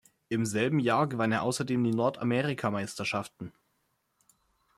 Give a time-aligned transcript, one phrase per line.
[0.29, 3.53] Im selben Jahr gewann er außerdem die Nordamerikameisterschaften.